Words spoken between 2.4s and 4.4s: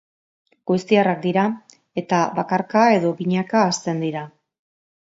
bakarka edo binaka hazten dira.